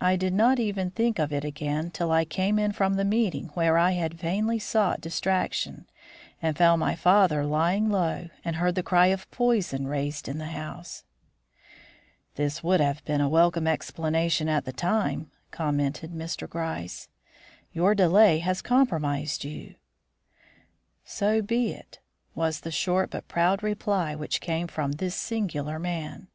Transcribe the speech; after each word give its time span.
I 0.00 0.14
did 0.14 0.32
not 0.32 0.60
even 0.60 0.92
think 0.92 1.18
of 1.18 1.32
it 1.32 1.42
again 1.42 1.90
till 1.90 2.12
I 2.12 2.24
came 2.24 2.60
in 2.60 2.70
from 2.70 2.94
the 2.94 3.04
meeting 3.04 3.46
where 3.54 3.76
I 3.76 3.90
had 3.90 4.14
vainly 4.14 4.60
sought 4.60 5.00
distraction, 5.00 5.88
and 6.40 6.56
found 6.56 6.78
my 6.78 6.94
father 6.94 7.44
lying 7.44 7.90
low 7.90 8.28
and 8.44 8.54
heard 8.54 8.76
the 8.76 8.84
cry 8.84 9.08
of 9.08 9.28
poison 9.32 9.88
raised 9.88 10.28
in 10.28 10.38
the 10.38 10.52
house." 10.54 11.02
"This 12.36 12.62
would 12.62 12.78
have 12.80 13.04
been 13.04 13.20
a 13.20 13.28
welcome 13.28 13.66
explanation 13.66 14.48
at 14.48 14.64
the 14.64 14.72
time," 14.72 15.32
commented 15.50 16.12
Mr. 16.12 16.48
Gryce. 16.48 17.08
"Your 17.72 17.96
delay 17.96 18.38
has 18.38 18.62
compromised 18.62 19.42
you." 19.42 19.74
"So 21.04 21.42
be 21.42 21.72
it," 21.72 21.98
was 22.36 22.60
the 22.60 22.70
short 22.70 23.10
but 23.10 23.26
proud 23.26 23.60
reply 23.60 24.14
which 24.14 24.40
came 24.40 24.68
from 24.68 24.92
this 24.92 25.16
singular 25.16 25.80
man. 25.80 26.28